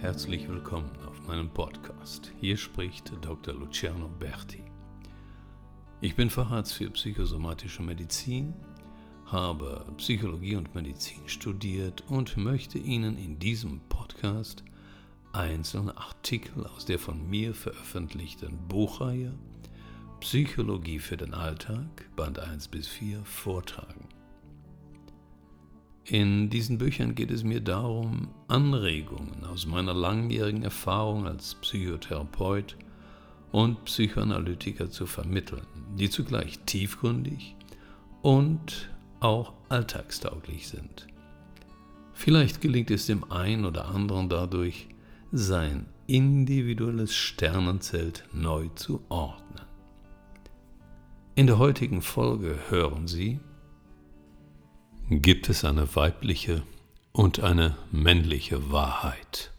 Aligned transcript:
herzlich 0.00 0.48
willkommen 0.48 0.90
auf 1.06 1.26
meinem 1.26 1.50
Podcast. 1.50 2.32
Hier 2.40 2.56
spricht 2.56 3.12
Dr. 3.20 3.52
Luciano 3.52 4.08
Berti. 4.08 4.64
Ich 6.00 6.16
bin 6.16 6.30
Facharzt 6.30 6.72
für 6.72 6.88
psychosomatische 6.88 7.82
Medizin, 7.82 8.54
habe 9.26 9.84
Psychologie 9.98 10.56
und 10.56 10.74
Medizin 10.74 11.28
studiert 11.28 12.02
und 12.08 12.38
möchte 12.38 12.78
Ihnen 12.78 13.18
in 13.18 13.38
diesem 13.38 13.80
Podcast 13.90 14.64
einzelne 15.34 15.94
Artikel 15.98 16.66
aus 16.66 16.86
der 16.86 16.98
von 16.98 17.28
mir 17.28 17.52
veröffentlichten 17.52 18.56
Buchreihe 18.68 19.34
Psychologie 20.20 20.98
für 20.98 21.18
den 21.18 21.34
Alltag, 21.34 22.08
Band 22.16 22.38
1 22.38 22.68
bis 22.68 22.88
4, 22.88 23.22
vortragen. 23.24 24.08
In 26.10 26.50
diesen 26.50 26.78
Büchern 26.78 27.14
geht 27.14 27.30
es 27.30 27.44
mir 27.44 27.60
darum, 27.60 28.30
Anregungen 28.48 29.44
aus 29.44 29.64
meiner 29.64 29.94
langjährigen 29.94 30.64
Erfahrung 30.64 31.24
als 31.24 31.54
Psychotherapeut 31.54 32.76
und 33.52 33.84
Psychoanalytiker 33.84 34.90
zu 34.90 35.06
vermitteln, 35.06 35.62
die 35.94 36.10
zugleich 36.10 36.58
tiefgründig 36.66 37.54
und 38.22 38.90
auch 39.20 39.52
alltagstauglich 39.68 40.66
sind. 40.66 41.06
Vielleicht 42.12 42.60
gelingt 42.60 42.90
es 42.90 43.06
dem 43.06 43.30
einen 43.30 43.64
oder 43.64 43.86
anderen 43.86 44.28
dadurch, 44.28 44.88
sein 45.30 45.86
individuelles 46.08 47.14
Sternenzelt 47.14 48.24
neu 48.32 48.66
zu 48.74 49.00
ordnen. 49.10 49.60
In 51.36 51.46
der 51.46 51.58
heutigen 51.58 52.02
Folge 52.02 52.58
hören 52.68 53.06
Sie, 53.06 53.38
gibt 55.12 55.48
es 55.48 55.64
eine 55.64 55.96
weibliche 55.96 56.62
und 57.10 57.40
eine 57.40 57.76
männliche 57.90 58.70
Wahrheit. 58.70 59.50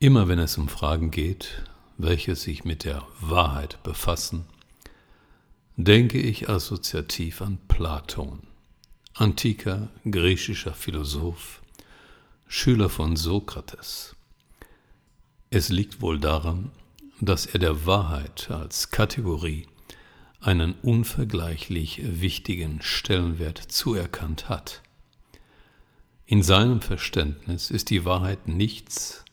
Immer 0.00 0.26
wenn 0.26 0.40
es 0.40 0.58
um 0.58 0.68
Fragen 0.68 1.12
geht, 1.12 1.62
welche 1.96 2.34
sich 2.34 2.64
mit 2.64 2.84
der 2.84 3.06
Wahrheit 3.20 3.80
befassen, 3.84 4.46
denke 5.76 6.18
ich 6.18 6.48
assoziativ 6.48 7.40
an 7.40 7.58
Platon, 7.68 8.42
antiker 9.14 9.88
griechischer 10.10 10.74
Philosoph, 10.74 11.62
Schüler 12.48 12.88
von 12.88 13.14
Sokrates. 13.14 14.16
Es 15.50 15.68
liegt 15.68 16.00
wohl 16.00 16.18
daran, 16.18 16.72
dass 17.20 17.46
er 17.46 17.60
der 17.60 17.86
Wahrheit 17.86 18.50
als 18.50 18.90
Kategorie 18.90 19.68
einen 20.46 20.74
unvergleichlich 20.74 22.00
wichtigen 22.20 22.80
Stellenwert 22.80 23.58
zuerkannt 23.58 24.48
hat. 24.48 24.80
In 26.24 26.42
seinem 26.42 26.80
Verständnis 26.80 27.70
ist 27.70 27.90
die 27.90 28.04
Wahrheit 28.04 28.46
nichts, 28.46 29.24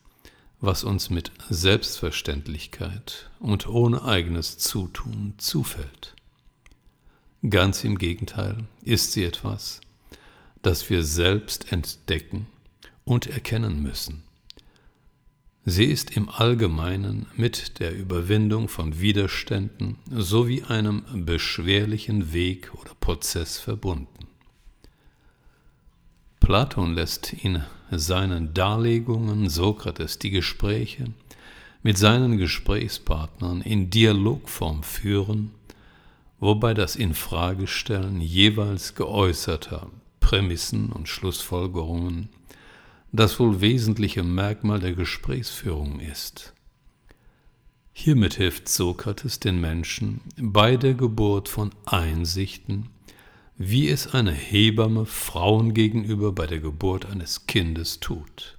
was 0.60 0.84
uns 0.84 1.12
mit 1.12 1.32
Selbstverständlichkeit 1.50 3.30
und 3.40 3.68
ohne 3.68 4.04
eigenes 4.04 4.58
Zutun 4.58 5.36
zufällt. 5.38 6.16
Ganz 7.48 7.84
im 7.84 7.98
Gegenteil 7.98 8.64
ist 8.82 9.12
sie 9.12 9.24
etwas, 9.24 9.82
das 10.64 10.90
wir 10.90 11.04
selbst 11.04 11.72
entdecken 11.72 12.48
und 13.04 13.28
erkennen 13.28 13.84
müssen. 13.84 14.24
Sie 15.66 15.86
ist 15.86 16.18
im 16.18 16.28
Allgemeinen 16.28 17.28
mit 17.38 17.80
der 17.80 17.96
Überwindung 17.96 18.68
von 18.68 19.00
Widerständen 19.00 19.98
sowie 20.12 20.64
einem 20.64 21.04
beschwerlichen 21.26 22.34
Weg 22.34 22.74
oder 22.74 22.92
Prozess 23.00 23.60
verbunden. 23.60 24.28
Platon 26.42 26.94
lässt 26.94 27.32
in 27.32 27.64
seinen 27.92 28.54
Darlegungen 28.54 29.48
Sokrates 29.48 30.20
die 30.20 30.32
Gespräche 30.32 31.06
mit 31.82 31.98
seinen 31.98 32.38
Gesprächspartnern 32.38 33.62
in 33.62 33.90
Dialogform 33.90 34.84
führen, 34.84 35.52
wobei 36.42 36.74
das 36.74 36.98
Infragestellen 36.98 38.20
jeweils 38.20 38.96
geäußerter 38.96 39.88
Prämissen 40.20 40.92
und 40.92 41.08
Schlussfolgerungen 41.08 42.28
das 43.14 43.40
wohl 43.40 43.62
wesentliche 43.62 44.24
Merkmal 44.24 44.80
der 44.80 44.94
Gesprächsführung 44.94 46.00
ist. 46.00 46.54
Hiermit 47.94 48.34
hilft 48.34 48.68
Sokrates 48.68 49.40
den 49.40 49.62
Menschen 49.62 50.22
bei 50.36 50.78
der 50.78 50.96
Geburt 50.96 51.48
von 51.48 51.70
Einsichten, 51.86 52.90
wie 53.56 53.88
es 53.88 54.16
eine 54.16 54.32
Hebamme 54.32 55.06
Frauen 55.06 55.76
gegenüber 55.76 56.32
bei 56.32 56.48
der 56.48 56.60
Geburt 56.60 57.06
eines 57.06 57.46
Kindes 57.46 58.00
tut. 58.00 58.58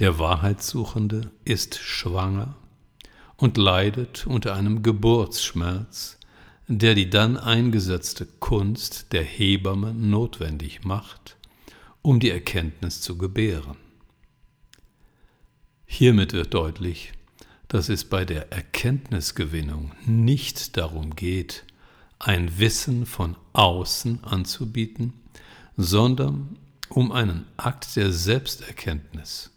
Der 0.00 0.18
Wahrheitssuchende 0.18 1.30
ist 1.44 1.76
schwanger 1.76 2.56
und 3.36 3.58
leidet 3.58 4.26
unter 4.26 4.56
einem 4.56 4.82
Geburtsschmerz, 4.82 6.18
der 6.66 6.96
die 6.96 7.10
dann 7.10 7.36
eingesetzte 7.36 8.26
Kunst 8.26 9.12
der 9.12 9.22
Hebamme 9.22 9.94
notwendig 9.94 10.84
macht, 10.84 11.36
um 12.02 12.20
die 12.20 12.30
Erkenntnis 12.30 13.00
zu 13.00 13.18
gebären. 13.18 13.76
Hiermit 15.86 16.32
wird 16.32 16.54
deutlich, 16.54 17.12
dass 17.68 17.88
es 17.88 18.04
bei 18.04 18.24
der 18.24 18.52
Erkenntnisgewinnung 18.52 19.92
nicht 20.06 20.76
darum 20.76 21.14
geht, 21.14 21.64
ein 22.18 22.58
Wissen 22.58 23.06
von 23.06 23.36
außen 23.52 24.24
anzubieten, 24.24 25.14
sondern 25.76 26.58
um 26.88 27.12
einen 27.12 27.46
Akt 27.56 27.96
der 27.96 28.12
Selbsterkenntnis. 28.12 29.50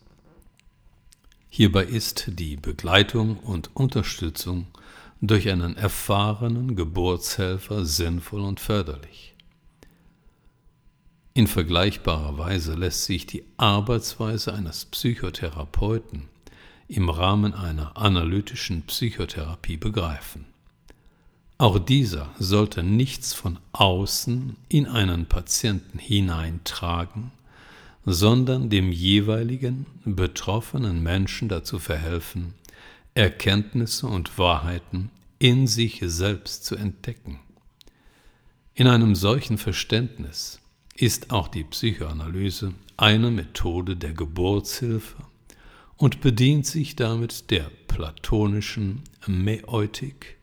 Hierbei 1.49 1.83
ist 1.83 2.25
die 2.39 2.55
Begleitung 2.55 3.37
und 3.37 3.75
Unterstützung 3.75 4.67
durch 5.21 5.49
einen 5.49 5.77
erfahrenen 5.77 6.75
Geburtshelfer 6.75 7.85
sinnvoll 7.85 8.41
und 8.41 8.59
förderlich. 8.59 9.32
In 11.35 11.47
vergleichbarer 11.47 12.37
Weise 12.37 12.75
lässt 12.75 13.05
sich 13.05 13.25
die 13.25 13.43
Arbeitsweise 13.57 14.53
eines 14.53 14.85
Psychotherapeuten 14.85 16.29
im 16.87 17.09
Rahmen 17.09 17.55
einer 17.55 17.97
analytischen 17.97 18.83
Psychotherapie 18.83 19.77
begreifen. 19.77 20.45
Auch 21.57 21.79
dieser 21.79 22.29
sollte 22.37 22.83
nichts 22.83 23.33
von 23.33 23.57
außen 23.71 24.55
in 24.69 24.85
einen 24.85 25.25
Patienten 25.25 25.97
hineintragen, 25.97 27.31
sondern 28.05 28.69
dem 28.69 28.91
jeweiligen 28.91 29.87
betroffenen 30.05 31.01
Menschen 31.01 31.49
dazu 31.49 31.79
verhelfen, 31.79 32.53
Erkenntnisse 33.15 34.05
und 34.05 34.37
Wahrheiten 34.37 35.09
in 35.39 35.65
sich 35.65 35.99
selbst 36.03 36.65
zu 36.65 36.75
entdecken. 36.75 37.39
In 38.75 38.87
einem 38.87 39.15
solchen 39.15 39.57
Verständnis 39.57 40.59
ist 40.95 41.31
auch 41.31 41.47
die 41.47 41.63
Psychoanalyse 41.63 42.73
eine 42.97 43.31
Methode 43.31 43.95
der 43.95 44.13
Geburtshilfe 44.13 45.17
und 45.97 46.21
bedient 46.21 46.65
sich 46.65 46.95
damit 46.95 47.49
der 47.49 47.69
platonischen 47.87 49.03
Mäeutik, 49.27 50.37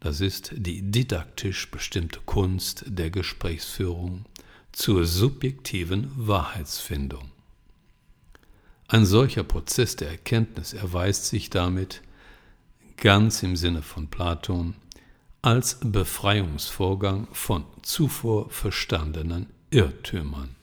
das 0.00 0.20
ist 0.20 0.52
die 0.54 0.82
didaktisch 0.82 1.70
bestimmte 1.70 2.20
Kunst 2.26 2.84
der 2.86 3.10
Gesprächsführung 3.10 4.26
zur 4.72 5.04
subjektiven 5.06 6.10
Wahrheitsfindung. 6.16 7.30
Ein 8.88 9.04
solcher 9.04 9.42
Prozess 9.42 9.96
der 9.96 10.10
Erkenntnis 10.10 10.74
erweist 10.74 11.26
sich 11.26 11.50
damit, 11.50 12.02
ganz 12.96 13.42
im 13.42 13.56
Sinne 13.56 13.82
von 13.82 14.08
Platon, 14.08 14.74
als 15.42 15.78
Befreiungsvorgang 15.80 17.28
von 17.32 17.64
zuvor 17.82 18.50
verstandenen 18.50 19.46
Irrtümern. 19.70 20.54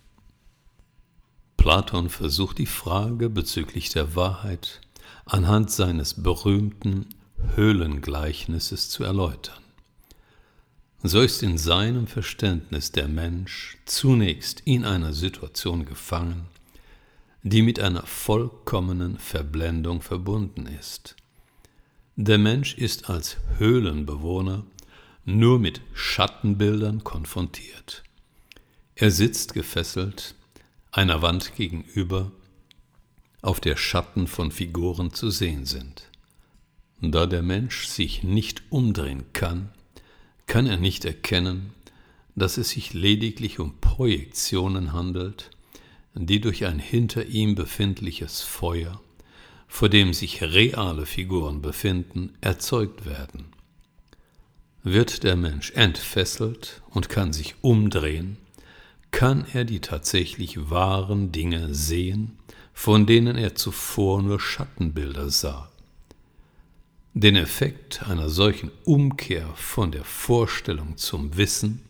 Platon 1.57 2.09
versucht 2.09 2.57
die 2.57 2.65
Frage 2.65 3.29
bezüglich 3.29 3.89
der 3.89 4.15
Wahrheit 4.15 4.79
anhand 5.25 5.71
seines 5.71 6.23
berühmten 6.23 7.07
Höhlengleichnisses 7.55 8.89
zu 8.89 9.03
erläutern. 9.03 9.61
So 11.03 11.19
ist 11.19 11.43
in 11.43 11.57
seinem 11.57 12.07
Verständnis 12.07 12.93
der 12.93 13.09
Mensch 13.09 13.77
zunächst 13.83 14.61
in 14.63 14.85
einer 14.85 15.11
Situation 15.11 15.83
gefangen, 15.83 16.45
die 17.41 17.61
mit 17.61 17.81
einer 17.81 18.03
vollkommenen 18.03 19.17
Verblendung 19.19 20.01
verbunden 20.01 20.65
ist. 20.65 21.17
Der 22.15 22.37
Mensch 22.37 22.77
ist 22.77 23.09
als 23.09 23.35
Höhlenbewohner 23.57 24.63
nur 25.25 25.59
mit 25.59 25.81
Schattenbildern 25.93 27.03
konfrontiert. 27.03 28.03
Er 28.95 29.09
sitzt 29.09 29.53
gefesselt 29.53 30.35
einer 30.91 31.23
Wand 31.23 31.55
gegenüber, 31.55 32.31
auf 33.41 33.59
der 33.59 33.75
Schatten 33.75 34.27
von 34.27 34.51
Figuren 34.51 35.11
zu 35.11 35.31
sehen 35.31 35.65
sind. 35.65 36.09
Da 37.01 37.25
der 37.25 37.41
Mensch 37.41 37.87
sich 37.87 38.23
nicht 38.23 38.61
umdrehen 38.69 39.23
kann, 39.33 39.69
kann 40.45 40.67
er 40.67 40.77
nicht 40.77 41.05
erkennen, 41.05 41.73
dass 42.35 42.57
es 42.57 42.69
sich 42.69 42.93
lediglich 42.93 43.59
um 43.59 43.79
Projektionen 43.81 44.93
handelt, 44.93 45.49
die 46.13 46.39
durch 46.39 46.65
ein 46.65 46.77
hinter 46.77 47.25
ihm 47.25 47.55
befindliches 47.55 48.41
Feuer, 48.41 49.01
vor 49.67 49.89
dem 49.89 50.13
sich 50.13 50.43
reale 50.43 51.07
Figuren 51.07 51.63
befinden, 51.63 52.35
erzeugt 52.41 53.05
werden. 53.05 53.45
Wird 54.83 55.23
der 55.23 55.35
Mensch 55.35 55.71
entfesselt 55.71 56.83
und 56.91 57.09
kann 57.09 57.33
sich 57.33 57.55
umdrehen, 57.61 58.37
kann 59.13 59.45
er 59.53 59.63
die 59.63 59.79
tatsächlich 59.79 60.71
wahren 60.71 61.31
Dinge 61.31 61.73
sehen, 61.73 62.37
von 62.73 63.05
denen 63.05 63.37
er 63.37 63.53
zuvor 63.53 64.21
nur 64.23 64.39
Schattenbilder 64.39 65.29
sah. 65.29 65.69
Den 67.13 67.35
Effekt 67.35 68.03
einer 68.09 68.27
solchen 68.27 68.71
Umkehr 68.85 69.47
von 69.55 69.91
der 69.91 70.03
Vorstellung 70.03 70.97
zum 70.97 71.37
Wissen 71.37 71.83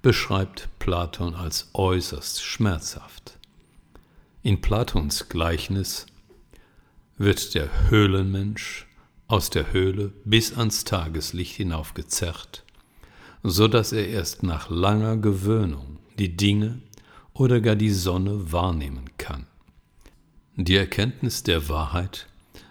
beschreibt 0.00 0.70
Platon 0.78 1.34
als 1.34 1.68
äußerst 1.74 2.42
schmerzhaft. 2.42 3.38
In 4.42 4.62
Platons 4.62 5.28
Gleichnis 5.28 6.06
wird 7.18 7.54
der 7.54 7.90
Höhlenmensch 7.90 8.86
aus 9.28 9.50
der 9.50 9.74
Höhle 9.74 10.10
bis 10.24 10.56
ans 10.56 10.84
Tageslicht 10.84 11.54
hinaufgezerrt, 11.54 12.61
so 13.42 13.68
dass 13.68 13.92
er 13.92 14.08
erst 14.08 14.42
nach 14.42 14.70
langer 14.70 15.16
Gewöhnung 15.16 15.98
die 16.18 16.36
Dinge 16.36 16.80
oder 17.34 17.60
gar 17.60 17.76
die 17.76 17.90
Sonne 17.90 18.52
wahrnehmen 18.52 19.10
kann. 19.18 19.46
Die 20.56 20.76
Erkenntnis 20.76 21.42
der 21.42 21.68
Wahrheit 21.68 22.28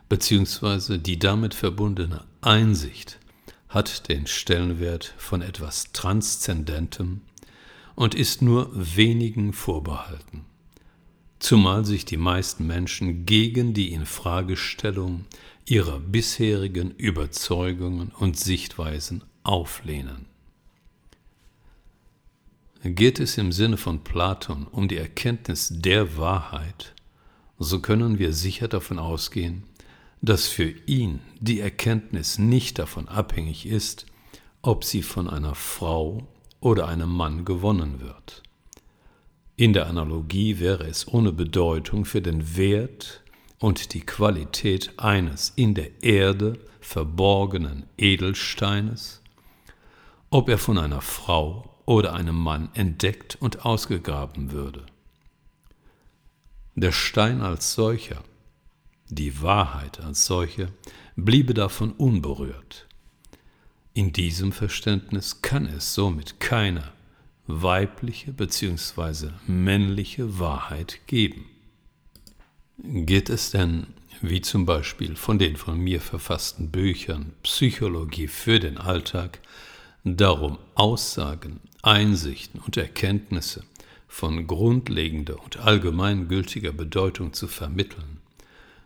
bzw. 0.07 0.97
die 0.97 1.19
damit 1.19 1.53
verbundene 1.53 2.23
Einsicht 2.41 3.19
hat 3.69 4.09
den 4.09 4.27
Stellenwert 4.27 5.13
von 5.17 5.41
etwas 5.41 5.91
Transzendentem 5.93 7.21
und 7.95 8.15
ist 8.15 8.41
nur 8.41 8.69
wenigen 8.73 9.53
vorbehalten, 9.53 10.45
zumal 11.39 11.85
sich 11.85 12.05
die 12.05 12.17
meisten 12.17 12.67
Menschen 12.67 13.25
gegen 13.25 13.73
die 13.73 13.91
Infragestellung 13.93 15.25
ihrer 15.65 15.99
bisherigen 15.99 16.91
Überzeugungen 16.91 18.11
und 18.17 18.37
Sichtweisen 18.37 19.23
auflehnen. 19.43 20.30
Geht 22.83 23.19
es 23.19 23.37
im 23.37 23.51
Sinne 23.51 23.77
von 23.77 24.03
Platon 24.03 24.65
um 24.65 24.87
die 24.87 24.97
Erkenntnis 24.97 25.69
der 25.71 26.17
Wahrheit, 26.17 26.95
so 27.59 27.79
können 27.79 28.17
wir 28.17 28.33
sicher 28.33 28.67
davon 28.67 28.97
ausgehen, 28.97 29.65
dass 30.23 30.47
für 30.47 30.73
ihn 30.87 31.19
die 31.39 31.59
Erkenntnis 31.59 32.39
nicht 32.39 32.79
davon 32.79 33.07
abhängig 33.07 33.67
ist, 33.67 34.07
ob 34.63 34.83
sie 34.83 35.03
von 35.03 35.29
einer 35.29 35.53
Frau 35.53 36.27
oder 36.59 36.87
einem 36.87 37.09
Mann 37.09 37.45
gewonnen 37.45 38.01
wird. 38.01 38.41
In 39.57 39.73
der 39.73 39.85
Analogie 39.85 40.57
wäre 40.57 40.87
es 40.87 41.07
ohne 41.07 41.31
Bedeutung 41.31 42.03
für 42.03 42.23
den 42.23 42.57
Wert 42.57 43.21
und 43.59 43.93
die 43.93 44.01
Qualität 44.01 44.93
eines 44.97 45.53
in 45.55 45.75
der 45.75 46.03
Erde 46.03 46.57
verborgenen 46.79 47.85
Edelsteines, 47.99 49.21
ob 50.31 50.49
er 50.49 50.57
von 50.57 50.79
einer 50.79 51.01
Frau 51.01 51.70
oder 51.85 52.13
einem 52.13 52.35
Mann 52.35 52.69
entdeckt 52.73 53.37
und 53.39 53.65
ausgegraben 53.65 54.51
würde. 54.51 54.85
Der 56.75 56.91
Stein 56.91 57.41
als 57.41 57.73
solcher 57.73 58.23
die 59.11 59.41
Wahrheit 59.41 59.99
als 59.99 60.25
solche 60.25 60.69
bliebe 61.17 61.53
davon 61.53 61.91
unberührt. 61.91 62.87
In 63.93 64.13
diesem 64.13 64.53
Verständnis 64.53 65.41
kann 65.41 65.65
es 65.65 65.93
somit 65.93 66.39
keine 66.39 66.93
weibliche 67.45 68.31
bzw. 68.31 69.31
männliche 69.47 70.39
Wahrheit 70.39 71.01
geben. 71.07 71.45
Geht 72.77 73.29
es 73.29 73.51
denn, 73.51 73.87
wie 74.21 74.39
zum 74.39 74.65
Beispiel 74.65 75.17
von 75.17 75.37
den 75.37 75.57
von 75.57 75.77
mir 75.77 75.99
verfassten 75.99 76.71
Büchern 76.71 77.33
Psychologie 77.43 78.27
für 78.27 78.61
den 78.61 78.77
Alltag, 78.77 79.39
darum, 80.05 80.57
Aussagen, 80.75 81.59
Einsichten 81.81 82.59
und 82.59 82.77
Erkenntnisse 82.77 83.63
von 84.07 84.45
grundlegender 84.45 85.43
und 85.43 85.57
allgemeingültiger 85.57 86.73
Bedeutung 86.73 87.33
zu 87.33 87.47
vermitteln, 87.47 88.17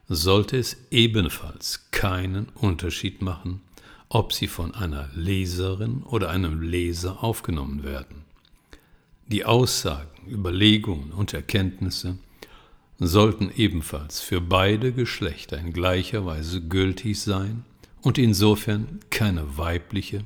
sollte 0.07 0.57
es 0.57 0.77
ebenfalls 0.91 1.87
keinen 1.91 2.49
Unterschied 2.49 3.21
machen, 3.21 3.61
ob 4.07 4.33
sie 4.33 4.47
von 4.47 4.73
einer 4.75 5.09
Leserin 5.15 6.03
oder 6.03 6.29
einem 6.29 6.61
Leser 6.61 7.23
aufgenommen 7.23 7.83
werden. 7.83 8.23
Die 9.27 9.45
Aussagen, 9.45 10.29
Überlegungen 10.29 11.11
und 11.11 11.33
Erkenntnisse 11.33 12.17
sollten 12.99 13.51
ebenfalls 13.55 14.21
für 14.21 14.39
beide 14.39 14.93
Geschlechter 14.93 15.57
in 15.57 15.73
gleicher 15.73 16.25
Weise 16.25 16.61
gültig 16.61 17.19
sein 17.19 17.65
und 18.01 18.17
insofern 18.17 18.99
keine 19.09 19.57
weibliche 19.57 20.23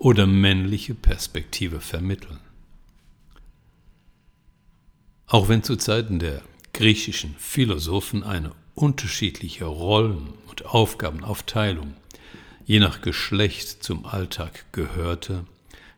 oder 0.00 0.26
männliche 0.26 0.94
Perspektive 0.94 1.78
vermitteln. 1.78 2.40
Auch 5.26 5.50
wenn 5.50 5.62
zu 5.62 5.76
Zeiten 5.76 6.18
der 6.18 6.40
griechischen 6.72 7.36
Philosophen 7.38 8.24
eine 8.24 8.52
unterschiedliche 8.74 9.66
Rollen 9.66 10.32
und 10.48 10.64
Aufgabenaufteilung 10.64 11.94
je 12.64 12.80
nach 12.80 13.02
Geschlecht 13.02 13.84
zum 13.84 14.06
Alltag 14.06 14.72
gehörte, 14.72 15.44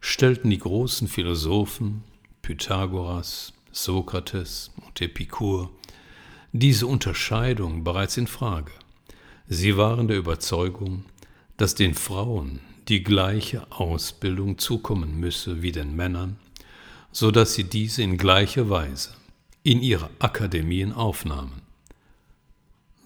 stellten 0.01 0.51
die 0.51 0.59
großen 0.59 1.07
Philosophen 1.07 2.03
Pythagoras, 2.43 3.53
Sokrates 3.71 4.73
und 4.85 5.01
Epikur 5.01 5.71
diese 6.51 6.89
Unterscheidung 6.89 7.85
bereits 7.85 8.17
in 8.17 8.27
Frage. 8.27 8.73
Sie 9.47 9.77
waren 9.77 10.09
der 10.09 10.17
Überzeugung, 10.19 11.05
dass 11.57 11.77
den 11.77 11.95
Frauen 11.95 12.59
die 12.93 13.03
gleiche 13.03 13.73
Ausbildung 13.73 14.59
zukommen 14.59 15.19
müsse 15.19 15.63
wie 15.63 15.73
den 15.73 15.97
Männern, 15.97 16.37
so 17.11 17.31
dass 17.31 17.55
sie 17.55 17.65
diese 17.65 18.03
in 18.03 18.19
gleicher 18.19 18.69
Weise 18.69 19.15
in 19.63 19.81
ihre 19.81 20.11
Akademien 20.19 20.93
aufnahmen. 20.93 21.63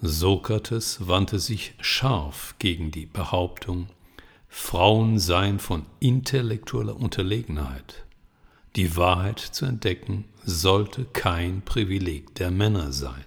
Sokrates 0.03 1.07
wandte 1.07 1.39
sich 1.39 1.75
scharf 1.81 2.57
gegen 2.59 2.91
die 2.91 3.07
Behauptung, 3.07 3.87
Frauen 4.49 5.21
seien 5.21 5.61
von 5.61 5.87
intellektueller 6.01 6.97
Unterlegenheit. 6.97 8.05
Die 8.75 8.97
Wahrheit 8.97 9.39
zu 9.39 9.67
entdecken 9.67 10.25
sollte 10.45 11.05
kein 11.05 11.63
Privileg 11.63 12.35
der 12.35 12.51
Männer 12.51 12.91
sein. 12.91 13.25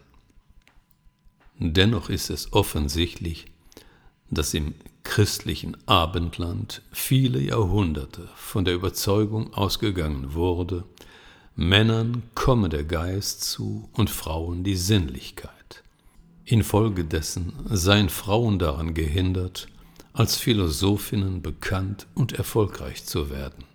Dennoch 1.57 2.09
ist 2.09 2.29
es 2.29 2.51
offensichtlich, 2.51 3.45
dass 4.31 4.53
im 4.53 4.73
christlichen 5.03 5.75
Abendland 5.87 6.81
viele 6.91 7.39
Jahrhunderte 7.39 8.29
von 8.35 8.65
der 8.65 8.75
Überzeugung 8.75 9.53
ausgegangen 9.53 10.33
wurde, 10.33 10.83
Männern 11.55 12.23
komme 12.35 12.69
der 12.69 12.85
Geist 12.85 13.43
zu 13.43 13.89
und 13.93 14.09
Frauen 14.09 14.63
die 14.63 14.75
Sinnlichkeit. 14.75 15.83
Infolgedessen 16.45 17.53
seien 17.65 18.09
Frauen 18.09 18.59
daran 18.59 18.93
gehindert, 18.93 19.67
als 20.13 20.37
Philosophinnen 20.37 21.41
bekannt 21.41 22.07
und 22.15 22.33
erfolgreich 22.33 23.05
zu 23.05 23.29
werden. 23.29 23.65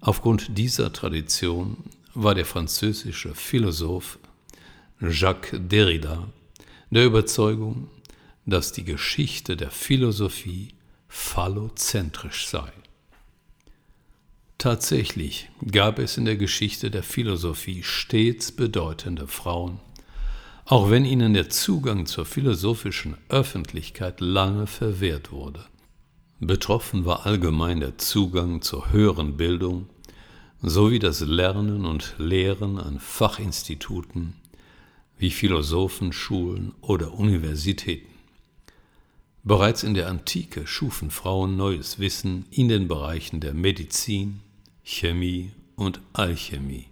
Aufgrund 0.00 0.56
dieser 0.56 0.92
Tradition 0.92 1.76
war 2.14 2.34
der 2.34 2.46
französische 2.46 3.34
Philosoph 3.34 4.18
Jacques 5.00 5.60
Derrida 5.60 6.28
der 6.90 7.04
Überzeugung, 7.04 7.88
dass 8.50 8.72
die 8.72 8.84
Geschichte 8.84 9.56
der 9.56 9.70
Philosophie 9.70 10.74
phallozentrisch 11.08 12.46
sei. 12.46 12.72
Tatsächlich 14.58 15.48
gab 15.70 15.98
es 15.98 16.18
in 16.18 16.26
der 16.26 16.36
Geschichte 16.36 16.90
der 16.90 17.02
Philosophie 17.02 17.82
stets 17.82 18.52
bedeutende 18.52 19.26
Frauen, 19.26 19.80
auch 20.66 20.90
wenn 20.90 21.06
ihnen 21.06 21.32
der 21.32 21.48
Zugang 21.48 22.04
zur 22.04 22.26
philosophischen 22.26 23.16
Öffentlichkeit 23.30 24.20
lange 24.20 24.66
verwehrt 24.66 25.32
wurde. 25.32 25.64
Betroffen 26.40 27.06
war 27.06 27.26
allgemein 27.26 27.80
der 27.80 27.98
Zugang 27.98 28.60
zur 28.60 28.92
höheren 28.92 29.36
Bildung 29.36 29.88
sowie 30.62 30.98
das 30.98 31.20
Lernen 31.20 31.86
und 31.86 32.14
Lehren 32.18 32.78
an 32.78 33.00
Fachinstituten 33.00 34.34
wie 35.16 35.30
Philosophenschulen 35.30 36.74
oder 36.80 37.14
Universitäten. 37.14 38.09
Bereits 39.42 39.82
in 39.82 39.94
der 39.94 40.08
Antike 40.08 40.66
schufen 40.66 41.10
Frauen 41.10 41.56
neues 41.56 41.98
Wissen 41.98 42.44
in 42.50 42.68
den 42.68 42.88
Bereichen 42.88 43.40
der 43.40 43.54
Medizin, 43.54 44.40
Chemie 44.82 45.52
und 45.76 46.02
Alchemie. 46.12 46.88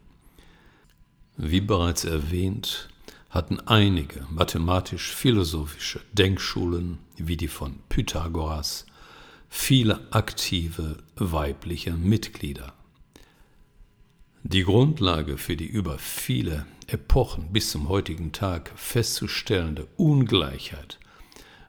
Wie 1.37 1.61
bereits 1.61 2.05
erwähnt, 2.05 2.89
hatten 3.29 3.61
einige 3.61 4.27
mathematisch-philosophische 4.31 6.01
Denkschulen 6.13 6.99
wie 7.17 7.37
die 7.37 7.49
von 7.49 7.81
Pythagoras 7.91 8.87
viele 9.51 10.11
aktive 10.11 10.97
weibliche 11.17 11.93
Mitglieder. 11.93 12.73
Die 14.43 14.65
Grundlage 14.65 15.37
für 15.37 15.57
die 15.57 15.67
über 15.67 15.99
viele 15.99 16.65
Epochen 16.87 17.53
bis 17.53 17.71
zum 17.71 17.91
heutigen 17.91 18.33
Tag 18.33 18.73
festzustellende 18.75 19.87
Ungleichheit 19.99 20.99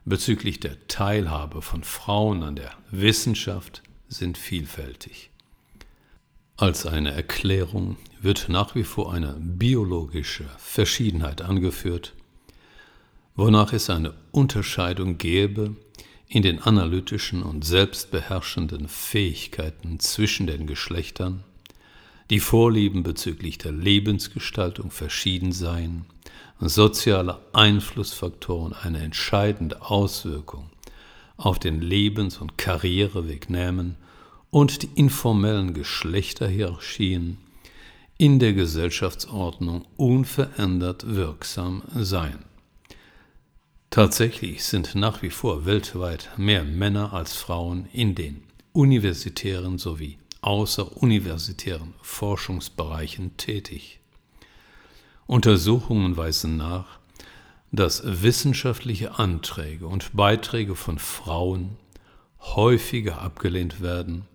bezüglich 0.04 0.60
der 0.60 0.86
Teilhabe 0.88 1.62
von 1.62 1.84
Frauen 1.84 2.42
an 2.42 2.56
der 2.56 2.72
Wissenschaft 2.90 3.82
sind 4.08 4.38
vielfältig. 4.38 5.30
Als 6.56 6.84
eine 6.84 7.12
Erklärung 7.12 7.96
wird 8.20 8.48
nach 8.48 8.74
wie 8.74 8.84
vor 8.84 9.14
eine 9.14 9.34
biologische 9.40 10.44
Verschiedenheit 10.58 11.40
angeführt, 11.40 12.14
wonach 13.34 13.72
es 13.72 13.88
eine 13.88 14.14
Unterscheidung 14.30 15.16
gäbe 15.16 15.76
in 16.28 16.42
den 16.42 16.60
analytischen 16.60 17.42
und 17.42 17.64
selbstbeherrschenden 17.64 18.88
Fähigkeiten 18.88 20.00
zwischen 20.00 20.46
den 20.46 20.66
Geschlechtern, 20.66 21.44
die 22.28 22.40
Vorlieben 22.40 23.02
bezüglich 23.02 23.58
der 23.58 23.72
Lebensgestaltung 23.72 24.90
verschieden 24.90 25.52
seien, 25.52 26.04
soziale 26.60 27.38
Einflussfaktoren 27.52 28.74
eine 28.74 29.00
entscheidende 29.00 29.80
Auswirkung 29.82 30.70
auf 31.36 31.58
den 31.58 31.80
Lebens- 31.80 32.38
und 32.38 32.58
Karriereweg 32.58 33.48
nehmen 33.48 33.96
und 34.50 34.82
die 34.82 34.90
informellen 34.94 35.74
Geschlechterhierarchien 35.74 37.38
in 38.18 38.38
der 38.38 38.52
Gesellschaftsordnung 38.52 39.86
unverändert 39.96 41.14
wirksam 41.14 41.82
seien. 41.94 42.44
Tatsächlich 43.88 44.62
sind 44.64 44.94
nach 44.94 45.22
wie 45.22 45.30
vor 45.30 45.64
weltweit 45.64 46.28
mehr 46.36 46.62
Männer 46.62 47.14
als 47.14 47.34
Frauen 47.34 47.88
in 47.92 48.14
den 48.14 48.42
universitären 48.72 49.78
sowie 49.78 50.18
außeruniversitären 50.42 51.94
Forschungsbereichen 52.02 53.36
tätig. 53.36 53.99
Untersuchungen 55.30 56.16
weisen 56.16 56.56
nach, 56.56 56.98
dass 57.70 58.02
wissenschaftliche 58.04 59.20
Anträge 59.20 59.86
und 59.86 60.10
Beiträge 60.12 60.74
von 60.74 60.98
Frauen 60.98 61.76
häufiger 62.40 63.22
abgelehnt 63.22 63.80
werden, 63.80 64.26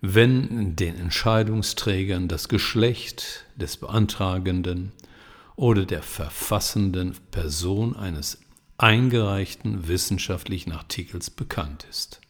wenn 0.00 0.76
den 0.76 0.96
Entscheidungsträgern 0.96 2.26
das 2.26 2.48
Geschlecht 2.48 3.44
des 3.56 3.76
Beantragenden 3.76 4.92
oder 5.56 5.84
der 5.84 6.02
verfassenden 6.02 7.14
Person 7.30 7.94
eines 7.94 8.40
eingereichten 8.78 9.88
wissenschaftlichen 9.88 10.72
Artikels 10.72 11.28
bekannt 11.28 11.86
ist. 11.90 12.22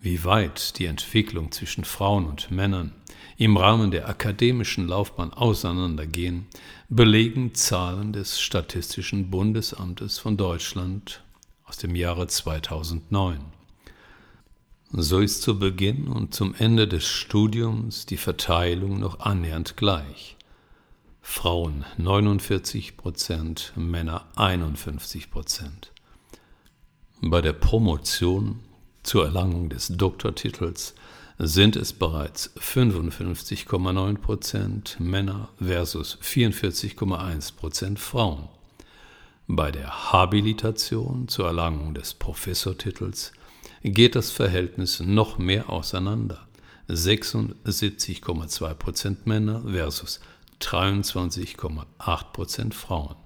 Wie 0.00 0.22
weit 0.22 0.78
die 0.78 0.84
Entwicklung 0.84 1.50
zwischen 1.50 1.84
Frauen 1.84 2.26
und 2.26 2.50
Männern 2.50 2.92
im 3.36 3.56
Rahmen 3.56 3.90
der 3.90 4.08
akademischen 4.08 4.88
Laufbahn 4.88 5.32
auseinandergehen, 5.32 6.46
belegen 6.88 7.54
Zahlen 7.54 8.12
des 8.12 8.40
Statistischen 8.40 9.30
Bundesamtes 9.30 10.18
von 10.18 10.36
Deutschland 10.36 11.22
aus 11.64 11.76
dem 11.76 11.94
Jahre 11.96 12.26
2009. 12.26 13.40
So 14.92 15.18
ist 15.18 15.42
zu 15.42 15.58
Beginn 15.58 16.06
und 16.06 16.34
zum 16.34 16.54
Ende 16.54 16.86
des 16.86 17.04
Studiums 17.04 18.06
die 18.06 18.16
Verteilung 18.16 19.00
noch 19.00 19.18
annähernd 19.18 19.76
gleich. 19.76 20.36
Frauen 21.20 21.84
49 21.96 22.96
Prozent, 22.96 23.72
Männer 23.74 24.26
51 24.36 25.30
Prozent. 25.30 25.90
Bei 27.20 27.40
der 27.40 27.54
Promotion 27.54 28.60
zur 29.02 29.24
Erlangung 29.24 29.68
des 29.68 29.88
Doktortitels 29.88 30.94
sind 31.38 31.76
es 31.76 31.92
bereits 31.92 32.50
55,9 32.56 34.18
Prozent 34.18 34.96
Männer 35.00 35.48
versus 35.58 36.18
44,1 36.22 37.56
Prozent 37.56 37.98
Frauen. 37.98 38.48
Bei 39.46 39.70
der 39.72 40.12
Habilitation 40.12 41.28
zur 41.28 41.46
Erlangung 41.46 41.94
des 41.94 42.14
Professortitels 42.14 43.32
geht 43.82 44.14
das 44.14 44.30
Verhältnis 44.30 45.00
noch 45.00 45.38
mehr 45.38 45.70
auseinander. 45.70 46.46
76,2 46.88 48.74
Prozent 48.74 49.26
Männer 49.26 49.64
versus 49.70 50.20
23,8% 50.60 52.72
Frauen, 52.72 53.16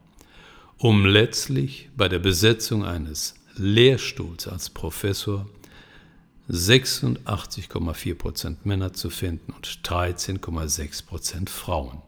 um 0.78 1.04
letztlich 1.04 1.90
bei 1.96 2.08
der 2.08 2.20
Besetzung 2.20 2.84
eines 2.84 3.34
Lehrstuhls 3.56 4.48
als 4.48 4.70
Professor 4.70 5.46
86,4% 6.50 8.56
Männer 8.64 8.94
zu 8.94 9.10
finden 9.10 9.52
und 9.52 9.66
13,6% 9.84 11.48
Frauen. 11.48 12.02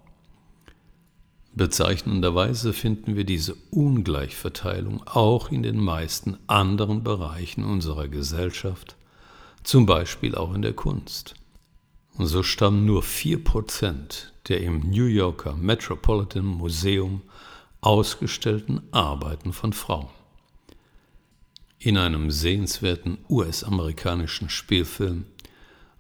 Bezeichnenderweise 1.53 2.73
finden 2.73 3.17
wir 3.17 3.25
diese 3.25 3.57
Ungleichverteilung 3.71 5.03
auch 5.07 5.51
in 5.51 5.63
den 5.63 5.79
meisten 5.79 6.39
anderen 6.47 7.03
Bereichen 7.03 7.65
unserer 7.65 8.09
Gesellschaft, 8.09 8.97
zum 9.63 9.85
Beispiel 9.85 10.37
auch 10.37 10.55
in 10.55 10.63
der 10.63 10.75
Kunst. 10.75 11.35
So 12.19 12.43
stammen 12.43 12.87
nur 12.87 13.03
4% 13.03 14.31
der 14.49 14.63
im 14.63 14.91
New 14.91 15.07
Yorker 15.07 15.55
Metropolitan 15.55 16.45
Museum 16.45 17.23
ausgestellten 17.81 18.83
Arbeiten 18.91 19.53
von 19.53 19.73
Frauen. 19.73 20.09
In 21.83 21.97
einem 21.97 22.31
sehenswerten 22.31 23.17
US-amerikanischen 23.31 24.51
Spielfilm 24.51 25.25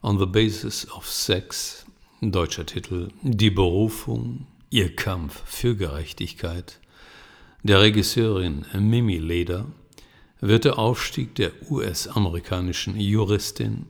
On 0.02 0.18
the 0.18 0.26
Basis 0.26 0.86
of 0.90 1.08
Sex, 1.08 1.86
deutscher 2.20 2.66
Titel 2.66 3.08
Die 3.22 3.48
Berufung, 3.48 4.46
ihr 4.68 4.94
Kampf 4.94 5.42
für 5.46 5.74
Gerechtigkeit, 5.74 6.78
der 7.62 7.80
Regisseurin 7.80 8.66
Mimi 8.78 9.16
Leder, 9.16 9.68
wird 10.40 10.66
der 10.66 10.78
Aufstieg 10.78 11.34
der 11.36 11.52
US-amerikanischen 11.70 13.00
Juristin 13.00 13.86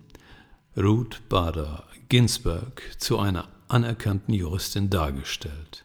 Ruth 0.76 1.20
Bader 1.28 1.88
Ginsburg 2.08 2.82
zu 2.98 3.18
einer 3.18 3.48
anerkannten 3.66 4.32
Juristin 4.32 4.90
dargestellt. 4.90 5.82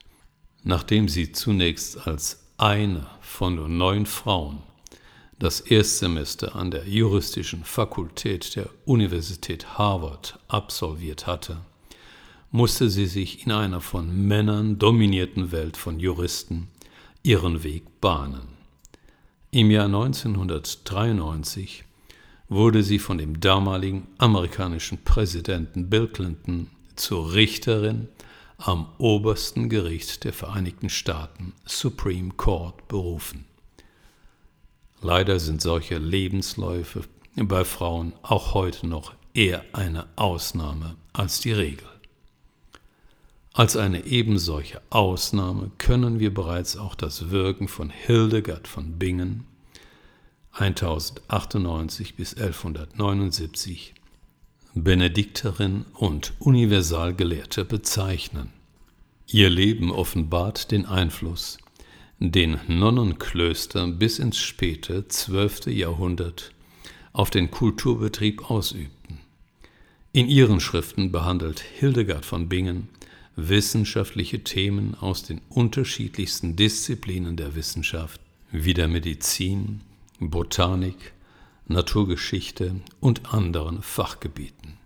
Nachdem 0.62 1.10
sie 1.10 1.32
zunächst 1.32 2.08
als 2.08 2.46
eine 2.58 3.08
von 3.22 3.56
nur 3.56 3.70
neun 3.70 4.06
Frauen 4.06 4.62
das 5.40 5.60
Erstsemester 5.60 6.56
an 6.56 6.72
der 6.72 6.88
juristischen 6.88 7.64
Fakultät 7.64 8.56
der 8.56 8.70
Universität 8.86 9.78
Harvard 9.78 10.40
absolviert 10.48 11.28
hatte, 11.28 11.58
musste 12.52 12.90
sie 12.90 13.06
sich 13.06 13.46
in 13.46 13.52
einer 13.52 13.82
von 13.82 14.28
Männern 14.28 14.80
dominierten 14.80 15.52
Welt 15.52 15.76
von 15.76 16.00
Juristen 16.00 16.70
ihren 17.22 17.64
Weg 17.64 18.00
bahnen. 18.00 18.48
Im 19.52 19.72
Jahr 19.72 19.86
1993 19.86 21.84
wurde 22.48 22.84
sie 22.84 23.00
von 23.00 23.18
dem 23.18 23.40
damaligen 23.40 24.08
amerikanischen 24.18 25.04
Präsidenten 25.04 25.90
Bill 25.90 26.08
Clinton 26.08 26.70
zur 26.96 27.34
Richterin 27.34 28.08
am 28.58 28.88
obersten 29.00 29.68
Gericht 29.68 30.24
der 30.24 30.34
Vereinigten 30.34 30.90
Staaten, 30.90 31.54
Supreme 31.66 32.32
Court, 32.38 32.88
berufen. 32.88 33.46
Leider 35.06 35.40
sind 35.40 35.62
solche 35.62 36.00
Lebensläufe 36.00 37.04
bei 37.36 37.64
Frauen 37.64 38.14
auch 38.24 38.56
heute 38.56 38.88
noch 38.88 39.14
eher 39.36 39.64
eine 39.72 40.08
Ausnahme 40.16 40.96
als 41.14 41.40
die 41.42 41.52
Regel. 41.52 41.88
Als 43.54 43.78
eine 43.78 44.08
ebensolche 44.08 44.82
Ausnahme 44.90 45.70
können 45.78 46.20
wir 46.20 46.34
bereits 46.34 46.76
auch 46.76 46.96
das 46.96 47.30
Wirken 47.30 47.68
von 47.68 47.92
Hildegard 47.92 48.68
von 48.68 48.98
Bingen 48.98 49.46
1098 50.54 52.16
bis 52.16 52.34
1179 52.34 53.94
Benedikterin 54.74 55.86
und 55.94 56.34
Universalgelehrte 56.40 57.64
bezeichnen. 57.64 58.54
Ihr 59.28 59.52
Leben 59.52 59.92
offenbart 59.92 60.72
den 60.72 60.88
Einfluss, 60.88 61.60
den 62.20 62.60
Nonnenklöster 62.68 63.88
bis 63.88 64.20
ins 64.20 64.38
späte 64.38 65.08
12. 65.08 65.68
Jahrhundert 65.68 66.52
auf 67.12 67.30
den 67.30 67.52
Kulturbetrieb 67.52 68.50
ausübten. 68.50 69.20
In 70.12 70.28
ihren 70.28 70.60
Schriften 70.60 71.12
behandelt 71.12 71.60
Hildegard 71.60 72.26
von 72.26 72.48
Bingen 72.48 72.90
wissenschaftliche 73.36 74.44
Themen 74.44 74.96
aus 74.96 75.24
den 75.24 75.42
unterschiedlichsten 75.50 76.56
Disziplinen 76.56 77.36
der 77.36 77.56
Wissenschaft 77.56 78.22
wie 78.52 78.74
der 78.74 78.88
Medizin, 78.88 79.82
Botanik, 80.20 81.12
Naturgeschichte 81.68 82.76
und 83.02 83.34
anderen 83.34 83.82
Fachgebieten. 83.82 84.78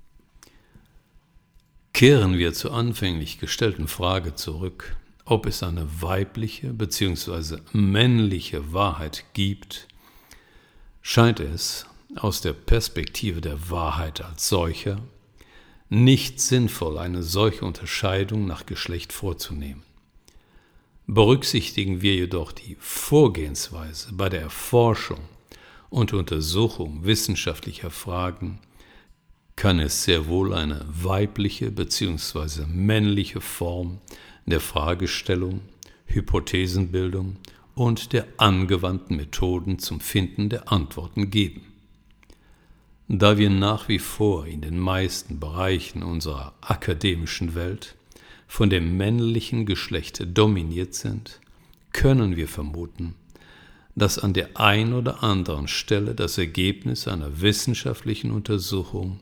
Kehren 1.94 2.38
wir 2.38 2.54
zur 2.54 2.74
anfänglich 2.74 3.40
gestellten 3.40 3.88
Frage 3.88 4.34
zurück, 4.34 4.96
ob 5.30 5.46
es 5.46 5.62
eine 5.62 6.02
weibliche 6.02 6.74
bzw. 6.74 7.58
männliche 7.72 8.74
Wahrheit 8.74 9.26
gibt, 9.34 9.88
scheint 11.02 11.40
es 11.40 11.86
aus 12.16 12.42
der 12.42 12.54
Perspektive 12.54 13.40
der 13.40 13.70
Wahrheit 13.70 14.22
als 14.22 14.50
solcher 14.50 15.00
nicht 15.88 16.42
sinnvoll, 16.42 16.98
eine 16.98 17.22
solche 17.22 17.64
Unterscheidung 17.64 18.48
nach 18.48 18.66
Geschlecht 18.66 19.14
vorzunehmen. 19.14 19.84
Berücksichtigen 21.06 22.02
wir 22.02 22.16
jedoch 22.16 22.52
die 22.52 22.76
Vorgehensweise 22.80 24.14
bei 24.14 24.30
der 24.30 24.42
Erforschung 24.42 25.20
und 25.90 26.14
Untersuchung 26.14 27.06
wissenschaftlicher 27.06 27.92
Fragen, 27.92 28.60
kann 29.56 29.80
es 29.80 30.04
sehr 30.04 30.28
wohl 30.28 30.54
eine 30.54 30.86
weibliche 30.88 31.70
bzw. 31.70 32.66
männliche 32.66 33.42
Form 33.42 34.00
der 34.46 34.60
Fragestellung, 34.60 35.62
Hypothesenbildung 36.06 37.38
und 37.76 38.14
der 38.14 38.28
angewandten 38.38 39.18
Methoden 39.18 39.80
zum 39.80 40.00
Finden 40.00 40.50
der 40.50 40.72
Antworten 40.72 41.30
geben. 41.30 41.62
Da 43.08 43.38
wir 43.38 43.50
nach 43.50 43.88
wie 43.88 44.00
vor 44.00 44.46
in 44.46 44.62
den 44.62 44.78
meisten 44.78 45.40
Bereichen 45.40 46.04
unserer 46.04 46.54
akademischen 46.62 47.56
Welt 47.56 47.96
von 48.48 48.70
dem 48.70 48.98
männlichen 48.98 49.66
Geschlecht 49.66 50.22
dominiert 50.38 50.94
sind, 50.94 51.40
können 51.92 52.36
wir 52.36 52.48
vermuten, 52.48 53.16
dass 53.96 54.20
an 54.20 54.34
der 54.34 54.60
ein 54.60 54.94
oder 54.94 55.24
anderen 55.24 55.68
Stelle 55.68 56.16
das 56.16 56.38
Ergebnis 56.38 57.08
einer 57.08 57.42
wissenschaftlichen 57.42 58.32
Untersuchung 58.32 59.20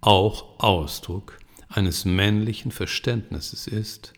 auch 0.00 0.58
Ausdruck 0.58 1.38
eines 1.68 2.04
männlichen 2.04 2.70
Verständnisses 2.70 3.66
ist, 3.66 4.12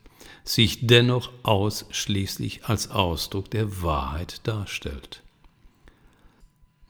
sich 0.45 0.87
dennoch 0.87 1.31
ausschließlich 1.43 2.65
als 2.67 2.91
Ausdruck 2.91 3.51
der 3.51 3.83
Wahrheit 3.83 4.41
darstellt. 4.47 5.23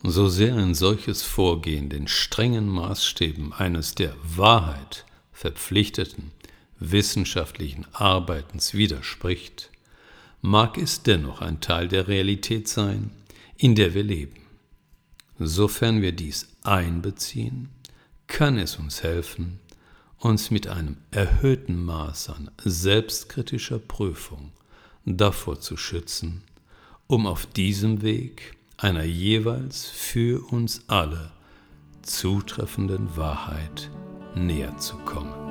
So 0.03 0.29
sehr 0.29 0.57
ein 0.57 0.75
solches 0.75 1.23
Vorgehen 1.23 1.89
den 1.89 2.09
strengen 2.09 2.69
Maßstäben 2.69 3.53
eines 3.53 3.95
der 3.95 4.15
Wahrheit 4.23 5.07
verpflichteten 5.33 6.33
wissenschaftlichen 6.79 7.87
Arbeitens 7.93 8.75
widerspricht, 8.75 9.71
mag 10.43 10.77
es 10.77 11.03
dennoch 11.03 11.41
ein 11.41 11.61
Teil 11.61 11.89
der 11.89 12.09
Realität 12.09 12.69
sein, 12.69 13.11
in 13.57 13.75
der 13.75 13.95
wir 13.95 14.03
leben. 14.03 14.43
Sofern 15.39 16.03
wir 16.03 16.13
dies 16.13 16.49
einbeziehen, 16.63 17.71
kann 18.27 18.59
es 18.59 18.77
uns 18.77 19.03
helfen, 19.03 19.61
uns 20.25 20.51
mit 20.51 20.69
einem 20.69 20.97
erhöhten 21.11 21.85
Maß 21.85 22.31
an 22.31 22.51
selbstkritischer 22.65 23.79
Prüfung 23.79 24.53
davor 25.05 25.61
zu 25.61 25.77
schützen, 25.77 26.43
um 27.07 27.27
auf 27.27 27.45
diesem 27.45 28.01
Weg 28.01 28.57
einer 28.79 29.05
jeweils 29.05 29.85
für 29.85 30.43
uns 30.51 30.85
alle 30.89 31.31
zutreffenden 32.01 33.15
Wahrheit 33.19 33.91
näher 34.35 34.79
zu 34.79 34.97
kommen. 34.97 35.44